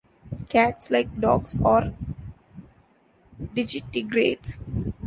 [0.49, 1.93] Cats, like dogs, are
[3.39, 4.57] digitigrades.